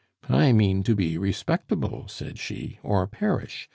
[0.29, 3.69] 'I mean to be respectable,' said she, 'or perish!